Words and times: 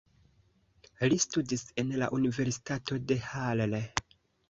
Li 1.13 1.19
studis 1.27 1.65
en 1.83 1.93
la 2.05 2.09
Universitato 2.19 3.01
de 3.13 3.23
Halle. 3.31 3.87